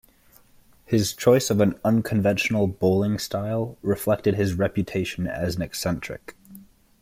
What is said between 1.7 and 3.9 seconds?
unconventional bowling style